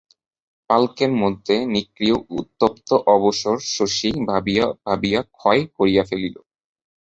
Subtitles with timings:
[0.69, 6.29] পালকির মধ্যে নিক্রিয় উত্তপ্ত অবসর শশী ভাবিয়া ভাবিয়া ক্ষয় করিয়া ফেলে।